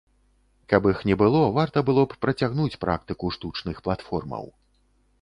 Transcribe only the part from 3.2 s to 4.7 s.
штучных платформаў.